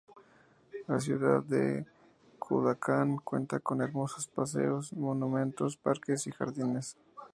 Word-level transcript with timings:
La 0.87 0.99
ciudad 0.99 1.43
de 1.43 1.85
Cunduacán, 2.39 3.17
cuenta 3.17 3.59
con 3.59 3.83
hermosos 3.83 4.25
paseos, 4.27 4.93
monumentos, 4.93 5.77
parques 5.77 6.25
y 6.25 6.31
jardines. 6.31 6.97